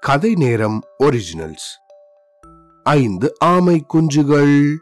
கதை 0.00 0.34
நேரம். 0.34 0.80
ஒரிஜினல்ஸ் 0.98 1.68
ஐந்து 2.82 3.34
ஆமை 3.38 3.86
குஞ்சுகள். 3.94 4.74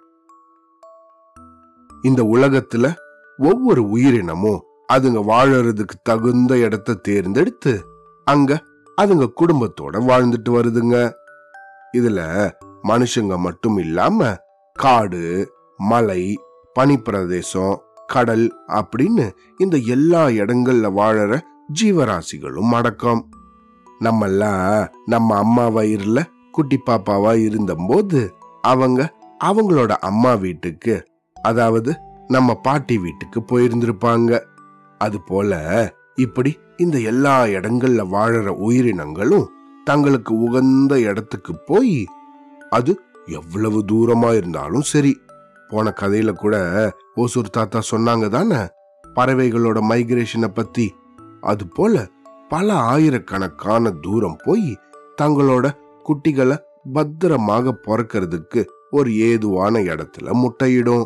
இந்த 2.03 2.22
உலகத்துல 2.22 2.94
ஒவ்வொரு 3.37 3.88
உயிரினமும் 3.88 4.62
அதுங்க 4.92 5.22
வாழறதுக்கு 5.24 5.96
தகுந்த 6.03 6.58
இடத்தை 6.58 6.94
தேர்ந்தெடுத்து 6.94 7.85
அங்க 8.24 8.62
அதுங்க 9.02 9.28
குடும்பத்தோட 9.40 9.92
வாழ்ந்துட்டு 9.92 10.48
வருதுங்க. 10.48 11.12
இதுல 11.96 12.50
மனுஷங்க 12.82 13.38
மட்டும் 13.38 13.78
இல்லாம 13.78 14.37
காடு 14.72 15.52
மலை 15.76 16.38
பனிப்பிரதேசம் 16.78 17.77
கடல் 18.06 18.55
அப்படின்னு 18.68 19.30
இந்த 19.59 19.77
எல்லா 19.77 20.27
இடங்கள்ல 20.27 20.88
வாழற 20.96 21.41
ஜீவராசிகளும் 21.79 22.73
அடக்கம். 22.73 23.29
நம்மெல்லாம் 24.01 24.88
நம்ம 25.06 25.37
அம்மா 25.37 25.66
வயிறுல 25.69 26.23
குட்டி 26.51 26.79
பாப்பாவா 26.87 27.41
இருந்தபோது 27.41 28.34
அவங்க 28.62 29.15
அவங்களோட 29.45 29.91
அம்மா 29.91 30.34
வீட்டுக்கு 30.34 31.06
அதாவது 31.43 31.96
நம்ம 32.29 32.55
பாட்டி 32.55 32.98
வீட்டுக்கு 32.98 33.41
போயிருந்திருப்பாங்க. 33.41 34.41
அது 34.98 35.20
போல 35.20 35.52
இப்படி 36.15 36.59
இந்த 36.77 36.98
எல்லா 36.98 37.45
இடங்கள்ல 37.45 38.02
வாழற 38.12 38.46
உயிரினங்களும் 38.46 39.51
தங்களுக்கு 39.84 40.38
உகந்த 40.38 41.01
இடத்துக்கு 41.01 41.55
போய் 41.66 42.07
அது 42.71 43.01
எவ்வளவு 43.27 43.84
தூரமா 43.93 44.37
இருந்தாலும் 44.37 44.82
சரி. 44.82 45.21
போன 45.68 45.93
கதையில 46.01 46.32
கூட 46.32 46.57
ஓசூர் 47.15 47.51
தாத்தா 47.51 47.80
சொன்னாங்க 47.91 48.29
தானே 48.29 48.60
பறவைகளோட 49.15 49.79
மைக்ரேஷனை 49.91 50.48
பத்தி. 50.48 50.95
அது 51.40 51.68
போல 51.68 52.08
பல 52.48 52.74
ஆயிரக்கணக்கான 52.74 53.90
தூரம் 53.90 54.37
போய் 54.45 54.78
தங்களோட 55.23 55.70
குட்டிகளை 56.04 56.59
பத்திரமாக 56.92 57.80
பிறக்கிறதுக்கு 57.87 58.65
ஒரு 58.90 59.18
ஏதுவான 59.18 59.78
இடத்துல 59.78 60.32
முட்டையிடும். 60.32 61.04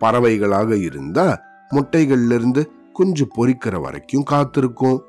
பறவைகளாக 0.00 0.82
இருந்தா 0.82 1.40
முட்டைகள்ல 1.70 2.32
இருந்து 2.32 2.70
குஞ்சு 2.92 3.26
பொரிக்கிற 3.36 3.80
வரைக்கும் 3.80 4.22
காத்திருக்கும். 4.22 5.02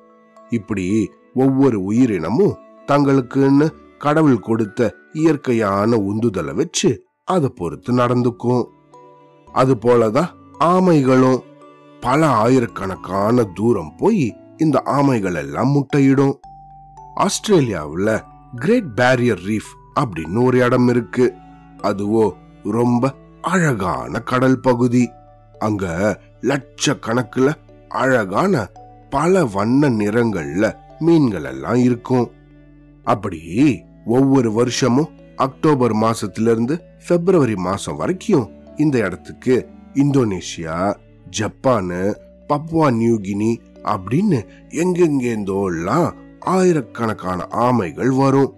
இப்படி 0.50 1.10
ஒவ்வொரு 1.34 1.84
உயிரினமும் 1.84 2.58
தங்களுக்குன்னு 2.88 3.70
கடவுள் 3.98 4.40
கொடுத்த 4.40 4.96
இயற்கையான 5.14 5.98
உந்துதலை 5.98 6.54
வச்சு 6.54 7.06
அதை 7.24 7.50
பொறுத்து 7.50 7.94
நடந்துக்கும். 7.94 8.64
அது 9.52 9.76
போலதான் 9.76 10.30
ஆமைகளும் 10.60 11.40
பல 12.00 12.28
ஆயிரக்கணக்கான 12.28 13.44
தூரம் 13.44 13.94
போய் 13.98 14.38
இந்த 14.62 14.82
ஆமைகள் 14.86 15.36
எல்லாம் 15.36 15.70
முட்டையிடும். 15.70 16.36
ஆஸ்திரேலியாவில் 17.16 18.20
கிரேட் 18.56 18.92
பேரியர் 18.96 19.42
ரீஃப் 19.48 19.72
அப்படின்னு 20.00 20.44
ஒரு 20.44 20.58
இடம் 20.60 20.88
இருக்கு. 20.88 21.34
அதுவோ 21.84 22.32
ரொம்ப 22.64 23.14
அழகான 23.42 24.20
கடல் 24.20 24.60
பகுதி. 24.60 25.12
அங்க 25.60 25.86
லட்சக்கணக்கில் 26.42 27.54
அழகான 27.90 28.70
பல 29.10 29.46
வண்ண 29.46 29.90
நிறங்கள்ல 29.90 30.76
மீன்கள் 31.00 31.44
எல்லாம் 31.44 31.76
இருக்கும். 31.76 32.32
அப்படி 33.04 33.42
ஒவ்வொரு 34.06 34.52
வருஷமும் 34.52 35.10
அக்டோபர் 35.36 35.96
மாசத்திலிருந்து 35.96 36.82
பிப்ரவரி 37.08 37.56
மாசம் 37.56 37.96
வரைக்கும் 37.96 38.50
இந்த 38.78 38.98
இடத்துக்கு 38.98 39.68
இந்தோனேஷியா 39.94 40.96
ஜப்பானு 41.40 42.02
பப்வா 42.50 42.88
நியூகினி 43.02 43.52
அப்படின்னு 43.84 44.46
எங்கெங்கேந்தோலாம் 44.70 46.12
ஆயிரக்கணக்கான 46.40 47.48
ஆமைகள் 47.52 48.18
வரும். 48.18 48.56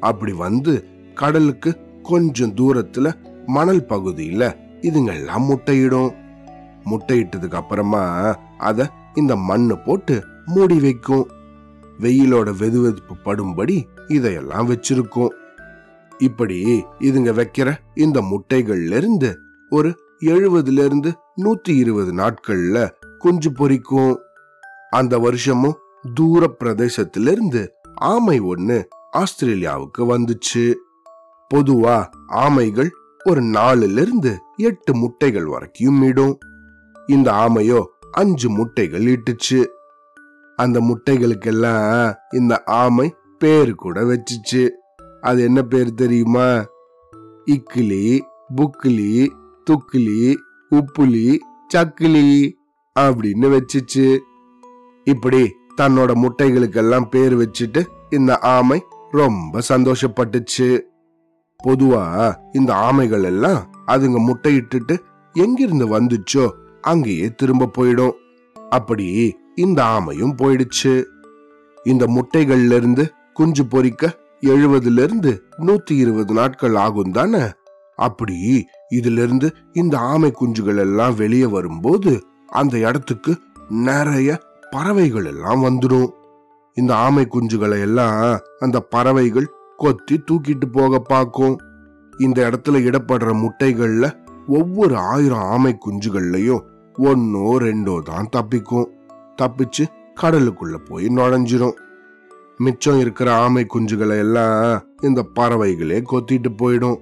அப்படி 0.00 0.32
வந்து 0.32 0.84
கடலுக்கு 1.14 1.76
கொஞ்சம் 2.02 2.54
தூரத்துல 2.54 3.12
மணல் 3.46 3.86
பகுதியில 3.88 4.56
இதுங்கெல்லாம் 4.80 5.46
முட்டையிடும். 5.46 6.12
முட்டையிட்டதுக்கு 6.84 7.54
அப்புறமா 7.54 8.02
அத 8.58 8.90
இந்த 9.14 9.36
மண்ணு 9.36 9.78
போட்டு 9.78 10.24
மூடி 10.44 10.80
வைக்கும். 10.80 11.28
வெயிலோட 12.00 12.56
வெதுவெதுப்பு 12.56 13.14
படும்படி 13.24 13.82
இதையெல்லாம் 14.08 14.68
வச்சிருக்கும். 14.70 15.28
இப்படி 16.18 16.84
இதுங்க 16.98 17.32
வைக்கிற 17.32 17.74
இந்த 17.94 18.20
முட்டைகள்ல 18.20 18.96
இருந்து 18.96 19.38
ஒரு 19.70 19.94
எழுபதுல 20.20 20.84
இருந்து 20.84 21.12
நூத்தி 21.36 21.68
இருபது 21.68 22.14
நாட்கள்ல 22.14 22.90
குஞ்சு 23.18 23.52
பொரிக்கும். 23.52 24.18
அந்த 24.94 25.18
வருஷமும் 25.18 25.78
தூர 26.14 26.56
பிரதேசத்திலிருந்து 26.64 27.68
ஆமை 27.94 28.40
ஒண்ணு 28.40 28.84
ஆஸ்திரேலியாவுக்கு 29.12 30.02
வந்துச்சு. 30.04 30.74
பொதுவா 31.54 31.96
ஆமைகள் 32.28 32.90
ஒரு 33.24 33.42
நாலுல 33.42 34.00
இருந்து 34.00 34.38
எட்டு 34.56 34.96
முட்டைகள் 34.96 35.44
வரைக்கும் 35.44 36.02
இடும். 36.02 36.38
இந்த 37.06 37.32
ஆமையோ 37.32 37.84
அஞ்சு 38.12 38.48
முட்டைகள் 38.50 39.04
இட்டுச்சு. 39.04 39.64
அந்த 40.56 40.80
முட்டைகளுக்கெல்லாம் 40.80 42.14
இந்த 42.30 42.62
ஆமை 42.64 43.14
பேர் 43.38 43.74
கூட 43.74 44.00
வச்சுச்சு. 44.02 44.68
அது 45.20 45.42
என்ன 45.42 45.62
பேர் 45.62 45.94
தெரியுமா? 45.94 46.64
இக்கிலி 47.46 48.20
புக்கிலி 48.56 49.28
துக்கிலி 49.70 50.34
உப்புலி 50.70 51.38
சக்கிலி 51.74 52.52
அப்படின்னு 53.00 53.48
வச்சுச்சு. 53.56 54.18
இப்படி 55.04 55.52
தன்னோட 55.80 56.10
முட்டைகளுக்கெல்லாம் 56.14 57.04
பேர் 57.04 57.34
வச்சுட்டு 57.36 57.86
இந்த 58.10 58.38
ஆமை 58.38 58.82
ரொம்ப 59.10 59.60
சந்தோஷப்பட்டுச்சு. 59.68 60.80
பொதுவா 61.64 62.34
இந்த 62.52 62.74
ஆமைகள் 62.74 63.22
எல்லாம் 63.22 63.60
அதுங்க 63.86 64.20
முட்டையிட்டுட்டு 64.28 64.96
எங்கிருந்து 65.32 65.86
வந்துச்சோ 65.98 66.50
அங்கேயே 66.80 67.34
திரும்ப 67.34 67.70
போயிடும். 67.78 68.12
அப்படி 68.70 69.36
இந்த 69.54 69.82
ஆமையும் 69.82 70.36
போயிடுச்சு. 70.42 71.04
இந்த 71.84 72.06
முட்டைகள்ல 72.06 72.76
இருந்து 72.76 73.12
குஞ்சு 73.32 73.64
பொரிக்க 73.64 74.12
எழுபதுல 74.40 75.02
இருந்து 75.02 75.42
நூத்தி 75.58 75.90
இருபது 75.90 76.34
நாட்கள் 76.34 76.74
ஆகும் 76.74 77.10
தானே? 77.10 77.42
அப்படி 77.96 78.66
இதுல 78.94 79.22
இருந்து 79.22 79.54
இந்த 79.72 79.98
ஆமை 79.98 80.32
குஞ்சுகள் 80.40 80.78
எல்லாம் 80.78 81.14
வெளியே 81.14 81.46
வரும்போது 81.46 82.24
அந்த 82.46 82.78
இடத்துக்கு 82.78 83.38
நிறைய 83.68 84.40
பறவைகள் 84.74 85.26
எல்லாம் 85.32 85.60
வந்துடும் 85.64 86.08
இந்த 86.76 86.92
ஆமை 86.96 87.24
குஞ்சுகளை 87.34 87.78
எல்லாம் 87.80 88.20
அந்த 88.58 88.78
பறவைகள் 88.94 89.46
கொத்தி 89.82 90.16
தூக்கிட்டு 90.28 90.66
போக 90.72 90.98
பார்க்கும். 90.98 91.54
இந்த 92.18 92.38
இடத்துல 92.48 92.80
இடப்படுற 92.88 93.30
முட்டைகள்ல 93.42 94.06
ஒவ்வொரு 94.58 94.96
ஆயிரம் 95.12 95.44
ஆமை 95.54 95.72
குஞ்சுகள்லையும் 95.86 96.62
ஒன்னோ 96.96 97.46
ரெண்டோ 97.66 97.94
தான் 98.10 98.30
தப்பிக்கும். 98.36 98.90
தப்பிச்சு 99.42 99.84
கடலுக்குள்ள 100.20 100.76
போய் 100.88 101.06
நுழைஞ்சிரும். 101.18 101.76
மிச்சம் 102.58 102.98
இருக்கிற 102.98 103.28
ஆமை 103.44 103.66
குஞ்சுகளை 103.74 104.16
எல்லாம் 104.18 104.60
இந்த 105.00 105.20
பறவைகளே 105.38 105.98
கொத்திட்டு 106.12 106.52
போயிடும். 106.62 107.00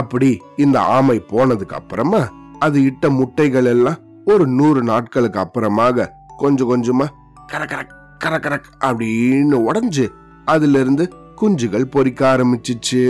அப்படி 0.00 0.30
இந்த 0.56 0.78
ஆமை 0.96 1.18
போனதுக்கு 1.32 1.76
அப்புறமா 1.80 2.22
அது 2.58 2.78
இட்ட 2.82 3.08
முட்டைகள் 3.20 3.70
எல்லாம் 3.76 4.02
ஒரு 4.32 4.44
நூறு 4.58 4.82
நாட்களுக்கு 4.82 5.38
அப்புறமாக 5.38 6.06
கொஞ்சம் 6.44 6.70
கொஞ்சமா 6.70 7.06
கரகரக் 7.52 7.94
கரகரக் 8.24 8.70
அப்படின்னு 8.80 9.56
உடஞ்சு 9.66 10.06
அதுல 10.44 10.80
இருந்து 10.80 11.04
குஞ்சுகள் 11.40 11.90
பொறிக்க 11.92 12.20
ஆரம்பிச்சிச்சு. 12.34 13.02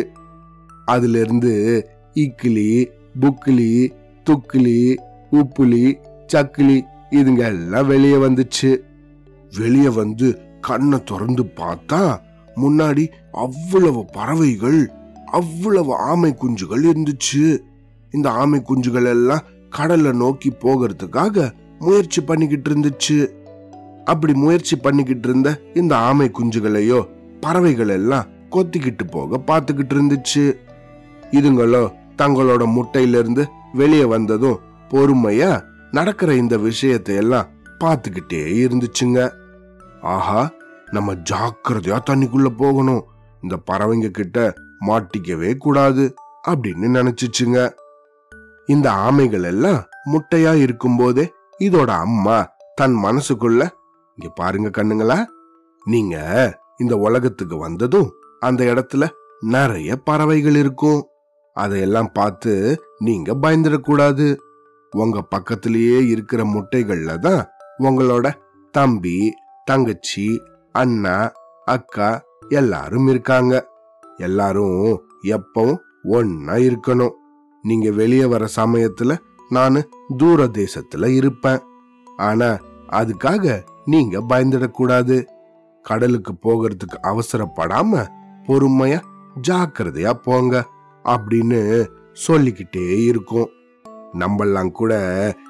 அதுல 0.85 1.21
இருந்து 1.21 1.53
இக்கிளி 2.15 2.87
புக்கிளி 3.21 3.93
துக்கிளி 4.25 4.81
உப்புலி 5.33 5.85
சக்கிலி 6.33 6.77
இதுங்க 7.11 7.43
எல்லாம் 7.45 7.87
வெளியே 7.87 8.15
வந்துச்சு. 8.15 8.71
வெளியே 9.57 9.89
வந்து 9.89 10.29
கண்ணை 10.61 10.99
திறந்து 11.03 11.45
பார்த்தா 11.57 12.03
முன்னாடி 12.57 13.05
அவ்வளவு 13.33 14.05
பறவைகள் 14.13 14.81
அவ்வளவு 15.33 15.93
ஆமை 15.97 16.35
குஞ்சுகள் 16.35 16.85
இருந்துச்சு. 16.91 17.59
இந்த 18.11 18.31
ஆமை 18.31 18.63
குஞ்சுகள் 18.69 19.07
எல்லாம் 19.07 19.45
கடல்ல 19.77 20.13
நோக்கி 20.13 20.51
போகிறதுக்காக 20.51 21.51
முயற்சி 21.85 22.21
பண்ணிக்கிட்டு 22.29 22.69
இருந்துச்சு. 22.71 23.19
அப்படி 24.05 24.33
முயற்சி 24.43 24.77
பண்ணிக்கிட்டு 24.77 25.29
இருந்த 25.29 25.51
இந்த 25.81 25.93
ஆமை 26.09 26.27
குஞ்சுகளையோ 26.39 27.01
பறவைகள் 27.41 27.93
எல்லாம் 27.99 28.29
கொத்திக்கிட்டு 28.55 29.05
போக 29.11 29.41
பார்த்துக்கிட்டு 29.49 29.95
இருந்துச்சு. 29.97 30.45
இதுங்களோ 31.39 31.85
தங்களோட 32.21 32.63
முட்டையிலிருந்து 32.77 33.45
வெளியே 33.73 34.07
வந்ததும் 34.15 34.61
பொறுமையா 34.91 35.53
நடக்கிற 35.91 36.31
இந்த 36.43 36.55
விஷயத்தை 36.69 37.15
எல்லாம் 37.23 37.49
பார்த்துக்கிட்டே 37.83 38.43
இருந்துச்சுங்க. 38.65 39.21
ஆஹா 40.15 40.43
நம்ம 40.97 41.13
ஜாக்கிரதையா 41.31 41.99
தண்ணிக்குள்ள 42.09 42.49
போகணும். 42.63 43.03
இந்த 43.43 43.57
பறவைங்க 43.69 44.09
கிட்ட 44.19 44.39
மாட்டிக்கவே 44.89 45.51
கூடாது 45.65 46.05
அப்படின்னு 46.51 46.89
நினைச்சிச்சுங்க. 46.99 47.59
இந்த 48.67 48.87
ஆமைகள் 49.07 49.47
எல்லாம் 49.53 49.81
முட்டையா 50.13 50.53
இருக்கும்போதே 50.65 51.25
இதோட 51.61 51.87
அம்மா 51.87 52.57
தன் 52.75 52.95
மனசுக்குள்ள 52.95 53.69
இங்க 54.19 54.33
பாருங்க 54.35 54.83
கண்ணுங்களா 54.83 55.25
நீங்க 55.85 56.17
இந்த 56.79 56.97
உலகத்துக்கு 56.97 57.57
வந்ததும் 57.57 58.13
அந்த 58.41 58.65
இடத்துல 58.65 59.09
நிறைய 59.41 59.97
பறவைகள் 59.97 60.55
இருக்கும். 60.55 61.09
அதையெல்லாம் 61.53 62.13
பார்த்து 62.13 62.83
நீங்க 62.99 63.35
பயந்துடக்கூடாது. 63.35 64.37
உங்க 64.91 65.23
பக்கத்திலேயே 65.23 66.07
இருக்கிற 66.07 66.45
முட்டைகள்ல 66.45 67.19
தான் 67.19 67.47
உங்களோட 67.79 68.33
தம்பி 68.71 69.35
தங்கச்சி 69.65 70.43
அண்ணா 70.73 71.33
அக்கா 71.65 72.23
எல்லாரும் 72.49 73.09
இருக்காங்க. 73.09 73.67
எல்லாரும் 74.17 75.05
எப்பவும் 75.23 75.79
ஒன்னா 76.05 76.57
இருக்கணும். 76.69 77.15
நீங்க 77.63 77.91
வெளியே 77.91 78.25
வர 78.25 78.49
சமயத்துல 78.57 79.17
நான் 79.49 79.85
தூர 80.17 80.45
தேசத்துல 80.45 81.07
இருப்பேன். 81.07 81.59
ஆனா 82.17 82.59
அதுக்காக 82.91 83.63
நீங்க 83.85 84.21
பயந்துடக்கூடாது. 84.29 85.27
கடலுக்கு 85.83 86.33
போகிறதுக்கு 86.33 86.97
அவசரப்படாம 87.03 88.07
பொறுமையா 88.47 89.01
ஜாக்கிரதையா 89.49 90.13
போங்க 90.13 90.67
அப்படின்னு 91.05 91.87
சொல்லிக்கிட்டே 92.13 93.05
இருக்கும். 93.05 93.49
நம்மெல்லாம் 94.13 94.71
கூட 94.71 94.93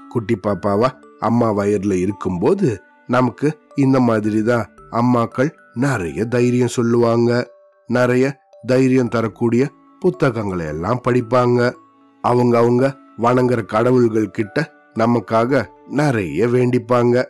குட்டி 0.09 0.37
பாப்பாவா 0.37 0.91
அம்மா 1.19 1.53
வயர்ல 1.53 1.93
இருக்கும்போது 1.93 2.83
நமக்கு 3.07 3.59
இந்த 3.75 4.01
மாதிரி 4.01 4.43
தான் 4.43 4.67
அம்மாக்கள் 4.91 5.51
நிறைய 5.75 6.25
தைரியம் 6.25 6.69
சொல்லுவாங்க. 6.69 7.51
நிறைய 7.87 8.41
தைரியம் 8.67 9.09
தரக்கூடிய 9.09 9.71
புத்தகங்களை 10.01 10.67
எல்லாம் 10.67 11.01
படிப்பாங்க. 11.09 11.75
அவங்க 12.23 12.59
அவங்க 12.59 12.97
வணங்குற 13.19 13.65
கடவுள்கள் 13.65 14.31
கிட்ட 14.31 14.73
நமக்காக 14.99 15.65
நிறைய 15.89 16.47
வேண்டிப்பாங்க. 16.47 17.25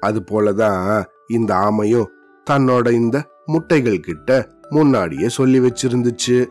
அது 0.00 0.24
போலதான் 0.30 1.04
இந்த 1.28 1.54
ஆமையும் 1.54 2.06
தன்னோட 2.50 2.90
இந்த 2.90 3.28
முட்டைகள் 3.46 4.00
கிட்ட 4.00 4.48
முன்னாடியே 4.70 5.28
சொல்லி 5.28 5.60
வச்சிருந்துச்சு. 5.60 6.46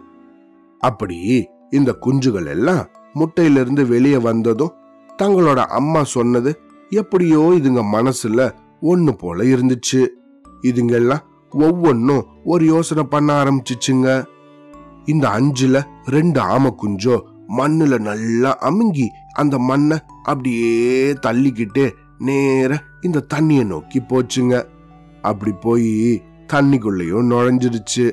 அப்படி 0.80 1.48
இந்த 1.70 1.98
குஞ்சுகள் 2.02 2.48
எல்லாம் 2.48 2.88
முட்டையிலிருந்து 3.14 3.88
வெளியே 3.88 4.18
வந்ததும் 4.18 4.74
தங்களோட 5.24 5.56
அம்மா 5.56 6.04
சொன்னது 6.04 6.60
எப்படியோ 6.90 7.40
இதுங்க 7.40 7.82
மனசுல 7.92 8.54
ஒண்ணு 8.82 9.12
போல 9.12 9.44
இருந்துச்சு. 9.44 10.08
இதுங்க 10.62 10.92
எல்லாம் 10.92 11.20
ஒவ்வொன்னும் 11.52 12.24
ஒரு 12.44 12.66
யோசனை 12.66 13.04
பண்ண 13.04 13.44
ஆரம்பிச்சிச்சுங்க. 13.44 14.26
இந்த 15.06 15.28
அஞ்சுல 15.28 15.82
ரெண்டு 16.06 16.40
ஆமை 16.40 16.74
குஞ்சோ 16.84 17.22
மண்ணில் 17.52 18.00
நல்லா 18.00 18.58
அமுங்கி 18.62 19.08
அந்த 19.34 19.58
மண்ணை 19.60 19.98
அப்படியே 20.24 21.12
தள்ளிக்கிட்டு 21.12 21.92
நேர 22.18 22.82
இந்த 23.02 23.26
தண்ணியை 23.34 23.66
நோக்கி 23.66 24.00
போச்சுங்க. 24.00 24.64
அப்படி 25.22 25.52
போய் 25.52 26.22
தண்ணிக்குள்ளேயும் 26.54 27.30
நுழைஞ்சிருச்சு. 27.32 28.12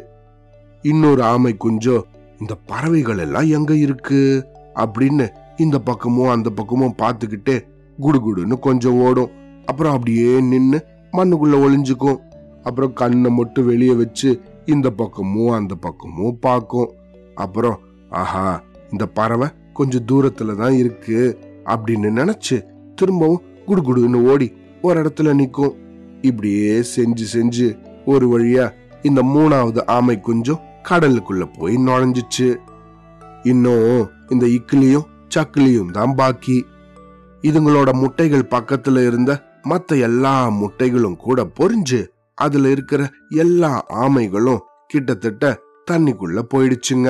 இன்னொரு 0.83 1.23
ஆமை 1.23 1.57
குஞ்சோ 1.65 2.03
இந்த 2.41 2.55
பறவைகள் 2.67 3.19
எல்லாம் 3.19 3.49
எங்க 3.49 3.75
இருக்கு? 3.75 4.47
அப்படின்னு 4.75 5.29
இந்த 5.57 5.79
பக்கமும் 5.79 6.29
அந்த 6.29 6.51
பக்கமும் 6.51 6.95
பார்த்துக்கிட்டு 6.99 7.63
குடுகுடுன்னு 8.01 8.59
கொஞ்சம் 8.59 9.01
ஓடும். 9.01 9.31
அப்புறம் 9.67 9.93
அப்படியே 9.93 10.41
நின்று 10.41 10.85
மண்ணுக்குள்ள 11.13 11.57
ஒளிஞ்சுக்கும். 11.57 12.19
அப்புறம் 12.65 12.93
கண்ணை 12.93 13.31
மட்டும் 13.31 13.67
வெளியே 13.67 13.93
வச்சு 13.93 14.41
இந்த 14.67 14.91
பக்கமும் 14.91 15.51
அந்த 15.51 15.75
பக்கமும் 15.75 16.39
பார்க்கும். 16.39 16.91
அப்புறம் 17.35 17.79
ஆஹா 18.11 18.63
இந்த 18.91 19.07
பறவை 19.07 19.49
கொஞ்சம் 19.73 20.07
தூரத்துல 20.13 20.57
தான் 20.57 20.73
இருக்கு 20.73 21.39
அப்படின்னு 21.65 22.09
நினைச்சு 22.21 22.57
திரும்பவும் 22.95 23.43
குடுகுடுன்னு 23.67 24.31
ஓடி 24.31 24.55
ஒரு 24.83 25.03
இடத்துல 25.03 25.35
நிற்கும் 25.35 25.77
இப்படியே 26.23 26.85
செஞ்சு 26.97 27.27
செஞ்சு 27.33 27.67
ஒரு 28.05 28.27
வழியா 28.29 28.73
இந்த 29.03 29.23
மூணாவது 29.23 29.87
ஆமை 29.87 30.21
குஞ்சும் 30.27 30.65
கடலுக்குள்ள 30.89 31.45
போய் 31.59 31.77
நுழைஞ்சிச்சு. 31.77 32.57
இன்னும் 33.43 34.11
இந்த 34.29 34.47
இக்கிலியும் 34.47 35.07
சக்கிலியும் 35.35 35.91
தான் 35.91 36.15
பாக்கி. 36.15 36.65
இதுங்களோட 37.43 37.93
முட்டைகள் 37.93 38.51
பக்கத்துல 38.51 39.07
இருந்த 39.07 39.33
மற்ற 39.63 39.97
எல்லா 39.97 40.49
முட்டைகளும் 40.49 41.17
கூட 41.17 41.47
பொரிஞ்சு 41.61 42.07
அதுல 42.35 42.71
இருக்கிற 42.71 43.11
எல்லா 43.29 43.87
ஆமைகளும் 43.95 44.65
கிட்டத்தட்ட 44.87 45.59
தண்ணிக்குள்ள 45.91 46.39
போயிடுச்சுங்க. 46.55 47.09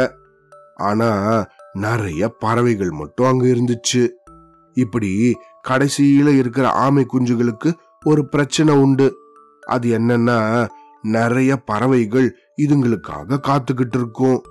ஆனா 0.76 1.08
நிறைய 1.72 2.28
பறவைகள் 2.28 2.90
மட்டும் 2.90 3.26
அங்க 3.26 3.46
இருந்துச்சு. 3.46 4.08
இப்படி 4.72 5.36
கடைசியில 5.68 6.36
இருக்கிற 6.36 6.70
ஆமை 6.70 7.06
குஞ்சுகளுக்கு 7.12 7.72
ஒரு 8.04 8.28
பிரச்சனை 8.28 8.76
உண்டு. 8.76 9.16
அது 9.66 9.98
என்னன்னா 9.98 10.68
நிறைய 11.02 11.56
பறவைகள் 11.56 12.36
இதுங்களுக்காக 12.62 13.38
காத்துக்கிட்டு 13.48 13.96
இருக்கும். 13.96 14.42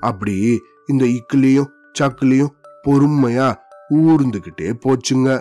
அப்படி 0.00 0.60
இந்த 0.86 1.04
இக்கிலியும் 1.04 1.66
சக்குலையும் 1.98 2.54
பொறுமையா 2.84 3.54
ஊர்ந்துகிட்டே 3.90 4.72
போச்சுங்க. 4.86 5.40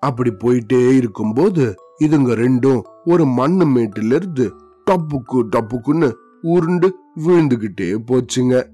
அப்படி 0.00 0.30
போயிட்டே 0.30 0.96
இருக்கும்போது 0.96 1.74
இதுங்க 2.00 2.34
ரெண்டும் 2.34 2.82
ஒரு 3.04 3.26
மண்ணு 3.26 3.66
மேட்டிலிருந்து 3.66 4.54
டப்புக்கு 4.90 5.42
டப்புக்குன்னு 5.56 6.12
உருண்டு 6.42 6.94
விழுந்துகிட்டே 7.26 7.98
போச்சுங்க. 8.10 8.70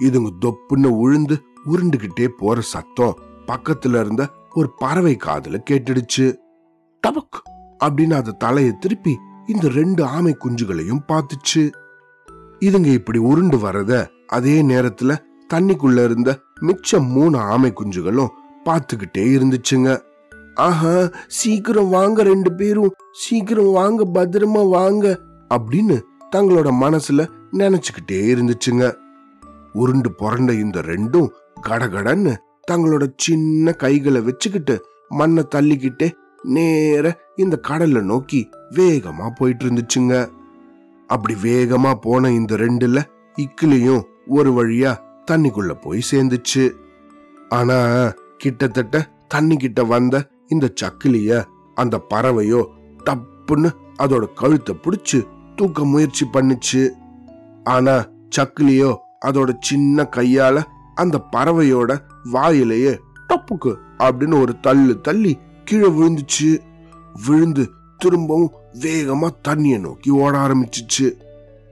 இதுங்க 0.00 0.30
தொப்புன்னு 0.44 0.86
உழுந்து 0.86 1.42
உருண்டுகிட்டே 1.66 2.28
போற 2.28 2.60
சத்தம் 2.60 3.18
பக்கத்துல 3.46 4.00
இருந்த 4.00 4.28
ஒரு 4.54 4.74
பறவை 4.78 5.16
காதுல 5.24 5.58
கேட்டுடுச்சு. 5.70 6.34
டபக்! 7.06 7.42
அப்படின்னு 7.84 8.12
அது 8.12 8.36
தலையை 8.36 8.72
திருப்பி 8.80 9.18
இந்த 9.46 9.68
ரெண்டு 9.68 10.04
ஆமை 10.04 10.36
குஞ்சுகளையும் 10.40 11.04
பார்த்துச்சு. 11.08 11.70
இதுங்க 12.60 12.86
இப்படி 12.86 13.18
உருண்டு 13.18 13.58
வரத 13.58 14.10
அதே 14.26 14.62
நேரத்துல 14.62 15.16
தண்ணிக்குள்ள 15.54 16.04
இருந்த 16.04 16.38
மிச்சம் 16.60 17.06
மூணு 17.06 17.38
ஆமை 17.38 17.72
குஞ்சுகளும் 17.72 18.28
பார்த்துக்கிட்டே 18.64 19.18
இருந்துச்சுங்க. 19.18 20.00
ஆஹா 20.54 21.08
சீக்கிரம் 21.26 21.88
வாங்க 21.88 22.22
ரெண்டு 22.22 22.54
பேரும் 22.54 22.94
சீக்கிரம் 23.12 23.70
வாங்க 23.70 24.04
பத்திரமா 24.04 24.68
வாங்க 24.68 25.20
அப்படின்னு 25.54 26.00
தங்களோட 26.36 26.68
மனசுல 26.80 27.28
நினைச்சுக்கிட்டே 27.52 28.12
இருந்துச்சுங்க. 28.12 29.00
உருண்டு 29.72 30.12
புரண்ட 30.12 30.52
இந்த 30.52 30.80
ரெண்டும் 30.80 31.28
கடகடன்னு 31.68 32.34
தங்களோட 32.70 33.12
சின்ன 33.16 33.72
கைகளை 33.72 34.20
வச்சுக்கிட்டு 34.20 34.84
மண்ணை 35.08 35.44
தள்ளிக்கிட்டே 35.54 36.10
நேர 36.42 37.20
இந்த 37.36 37.60
கடல்ல 37.68 38.02
நோக்கி 38.02 38.48
வேகமா 38.70 39.30
போயிட்டு 39.34 39.64
இருந்துச்சுங்க 39.64 40.30
அப்படி 41.06 41.34
வேகமா 41.42 41.94
போன 41.94 42.30
இந்த 42.30 42.56
ரெண்டுல 42.56 43.00
இக்கிலையும் 43.36 44.02
ஒரு 44.26 44.50
வழியா 44.52 44.92
தண்ணிக்குள்ள 45.30 45.72
போய் 45.80 46.00
சேர்ந்துச்சு. 46.10 46.70
ஆனா 47.48 47.76
கிட்டத்தட்ட 48.38 49.10
தண்ணி 49.28 49.56
கிட்ட 49.56 49.84
வந்த 49.84 50.28
இந்த 50.48 50.72
சக்கிலிய 50.80 51.44
அந்த 51.74 52.00
பறவையோ 52.10 52.66
டப்புன்னு 53.04 53.70
அதோட 53.98 54.24
கழுத்தை 54.34 54.76
பிடிச்சு 54.82 55.26
தூக்க 55.56 55.84
முயற்சி 55.84 56.26
பண்ணுச்சு. 56.32 56.90
ஆனா 57.64 58.08
சக்கிலியோ 58.36 58.96
அதோட 59.22 59.54
சின்ன 59.60 60.08
கையால 60.16 60.62
அந்த 60.94 61.22
பறவையோட 61.36 61.98
வாயிலேயே 62.32 62.98
டப்புக்கு 63.28 63.74
அப்படின்னு 63.98 64.40
ஒரு 64.40 64.60
தள்ளு 64.60 65.00
தள்ளி 65.00 65.38
கீழே 65.64 65.88
விழுந்துச்சு. 65.88 66.58
விழுந்து 67.26 67.70
திரும்பவும் 67.98 68.52
வேகமா 68.80 69.28
தண்ணிய 69.42 69.78
நோக்கி 69.78 70.10
ஓட 70.10 70.38
ஆரம்பிச்சிச்சு. 70.38 71.08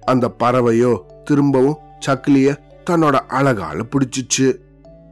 அந்த 0.00 0.34
பறவையோ 0.38 1.00
திரும்பவும் 1.24 1.78
சக்கிலிய 2.06 2.56
தன்னோட 2.90 3.16
அழகால 3.28 3.82
பிடிச்சிச்சு. 3.90 4.54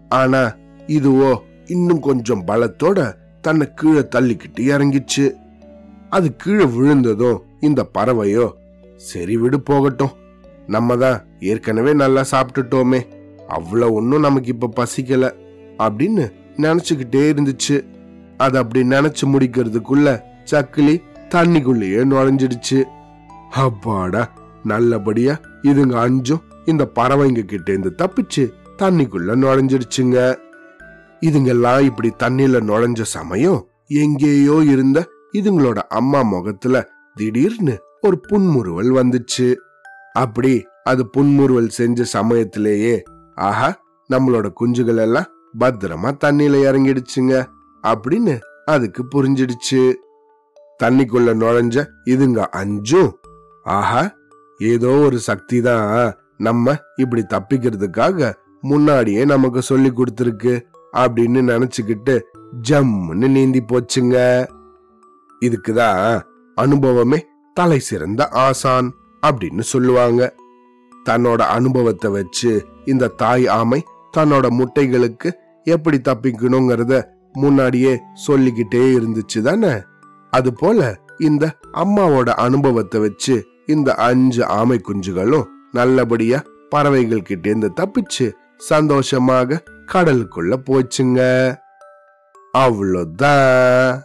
ஆனா 0.09 0.57
இதுவோ 0.87 1.38
இன்னும் 1.66 2.00
கொஞ்சம் 2.00 2.47
பலத்தோட 2.47 3.14
தன்னை 3.40 3.75
கீழே 3.75 3.99
தள்ளிக்கிட்டு 3.99 4.61
இறங்கிச்சு. 4.61 5.30
அது 6.11 6.37
கீழே 6.37 6.64
விழுந்ததும் 6.64 7.42
இந்த 7.61 7.88
பறவையோ 7.99 8.50
சரி 8.97 9.37
விடு 9.37 9.61
போகட்டும். 9.61 10.14
நம்ம 10.68 10.96
தான் 10.96 11.18
ஏற்கனவே 11.50 11.92
நல்லா 11.92 12.22
சாப்பிட்டுட்டோமே. 12.30 13.00
அவ்வளோ 13.56 13.87
ஒன்றும் 13.98 14.26
நமக்கு 14.26 14.48
இப்போ 14.54 14.68
பசிக்கல 14.80 15.26
அப்படின்னு 15.78 16.25
நினச்சிக்கிட்டே 16.64 17.22
இருந்துச்சு. 17.32 17.76
அது 18.37 18.56
அப்படி 18.58 18.80
நினச்சி 18.88 19.25
முடிக்கிறதுக்குள்ள 19.32 20.08
சக்கிலி 20.50 20.94
தண்ணிக்குள்ளேயே 21.34 22.02
நுழைஞ்சிடுச்சு. 22.12 22.78
அப்பாடா 23.64 24.22
நல்லபடியா 24.64 25.34
இதுங்க 25.62 25.96
அஞ்சும் 26.06 26.44
இந்த 26.66 26.84
பறவைங்க 26.98 27.42
கிட்ட 27.42 27.68
இருந்து 27.72 27.92
தப்பிச்சு 28.02 28.44
தண்ணிக்குள்ள 28.82 29.37
நுழைஞ்சிடுச்சுங்க. 29.44 30.18
இதுங்கெல்லாம் 31.26 31.80
இப்படி 31.80 32.10
தண்ணியில 32.22 32.58
நுழைஞ்ச 32.70 33.02
சமயம் 33.16 33.60
எங்கேயோ 34.02 34.56
இருந்த 34.72 34.98
இதுங்களோட 35.38 35.78
அம்மா 35.98 36.20
முகத்துல 36.32 36.76
திடீர்னு 37.16 37.75
ஒரு 38.00 38.16
புன்முறுவல் 38.28 38.92
வந்துச்சு. 38.92 39.46
அப்படி 40.18 40.52
அது 40.84 41.02
புன்முறுவல் 41.06 41.68
செஞ்ச 41.68 42.04
சமயத்திலேயே 42.04 43.02
ஆஹா 43.34 43.68
நம்மளோட 44.12 44.46
குஞ்சுகள் 44.60 44.96
எல்லாம் 44.96 45.28
பத்திரமா 45.58 46.10
தண்ணியில 46.25 46.56
இறங்கிடுச்சுங்க 46.68 47.34
அப்படின்னு 47.82 48.34
அதுக்கு 48.64 49.02
புரிஞ்சிடுச்சு. 49.14 49.82
தண்ணிக்குள்ள 50.82 51.30
நுழைஞ்ச 51.42 51.87
இதுங்க 52.04 52.38
அஞ்சும் 52.38 53.12
ஆஹா 53.64 54.02
ஏதோ 54.58 54.88
ஒரு 54.88 55.18
சக்தி 55.18 55.60
தான் 55.60 56.14
நம்ம 56.37 56.76
இப்படி 56.96 57.25
தப்பிக்கிறதுக்காக 57.28 58.32
முன்னாடியே 58.60 59.25
நமக்கு 59.25 59.62
சொல்லி 59.62 59.92
கொடுத்துருக்கு 59.92 60.54
அப்படின்னு 60.92 61.40
நினைச்சுக்கிட்டு 61.50 62.20
ஜம்முன்னு 62.68 63.28
நீந்தி 63.28 63.62
போச்சுங்க. 63.62 64.46
இதுக்குதான் 65.40 66.20
அனுபவமே 66.54 67.26
தலை 67.54 67.78
சிறந்த 67.78 68.28
ஆசான். 68.28 68.88
அப்படின்னு 69.26 69.60
சொல்லுவாங்க. 69.60 70.34
தன்னோட 71.08 71.40
அனுபவத்தை 71.40 72.10
வச்சு 72.10 72.66
இந்த 72.84 73.06
தாய் 73.06 73.46
ஆமை 73.46 73.84
தன்னோட 74.16 74.46
முட்டைகளுக்கு 74.50 75.30
எப்படி 75.64 76.00
தப்பிக்கணுங்கிறத 76.08 77.04
முன்னாடியே 77.32 78.00
சொல்லிக்கிட்டே 78.14 78.78
இருந்துச்சு 78.78 79.40
தானே? 79.42 79.82
அது 80.30 80.54
போல 80.54 80.98
இந்த 81.18 81.56
அம்மாவோட 81.72 82.28
அனுபவத்தை 82.28 83.00
வச்சு 83.00 83.46
இந்த 83.66 83.94
அஞ்சு 83.94 84.44
ஆமை 84.44 84.80
குஞ்சுகளும் 84.80 85.44
நல்லபடியா 85.72 86.42
பறவைகள் 86.68 87.22
கிட்டேந்து 87.22 87.72
தப்பிச்சு 87.76 88.32
சந்தோஷமாக 88.56 89.62
கடலுக்குள்ள 89.92 90.54
போச்சுங்க. 90.66 91.20
அவ்வளோதான். 92.58 94.00